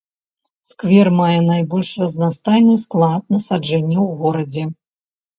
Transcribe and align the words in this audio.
Сквер 0.69 1.09
мае 1.17 1.35
найбольш 1.49 1.91
разнастайны 2.03 2.77
склад 2.85 3.21
насаджэнняў 3.35 4.01
у 4.05 4.15
горадзе. 4.23 4.63